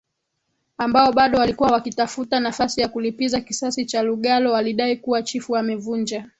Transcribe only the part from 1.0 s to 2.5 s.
bado walikuwa wakitafuta